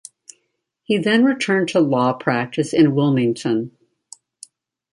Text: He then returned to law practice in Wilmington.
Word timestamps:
He 0.81 0.97
then 0.97 1.23
returned 1.23 1.69
to 1.69 1.79
law 1.79 2.13
practice 2.13 2.73
in 2.73 2.95
Wilmington. 2.95 3.77